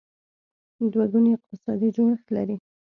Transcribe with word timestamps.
دوه 0.91 1.05
ګونی 1.11 1.31
اقتصادي 1.37 1.89
جوړښت 1.95 2.27
لري. 2.37 2.55